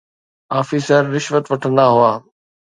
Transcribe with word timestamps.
Officer 0.59 1.01
رشوت 1.13 1.45
وٺندا 1.51 1.85
هئا. 1.93 2.13